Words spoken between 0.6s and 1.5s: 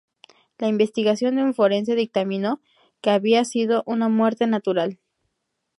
investigación de